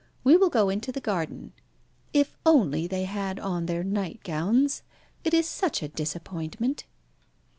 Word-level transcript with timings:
We 0.23 0.35
will 0.35 0.49
go 0.49 0.69
into 0.69 0.91
the 0.91 0.99
garden. 0.99 1.53
If 2.11 2.35
only 2.43 2.87
they 2.87 3.03
had 3.03 3.39
on 3.39 3.67
their 3.67 3.83
nightgowns? 3.83 4.81
It 5.23 5.31
is 5.35 5.47
such 5.47 5.83
a 5.83 5.89
disappointment." 5.89 6.85